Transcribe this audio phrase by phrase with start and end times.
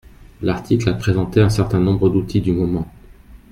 [0.41, 2.87] L’article a présenté un certain nombres d’outils du moment.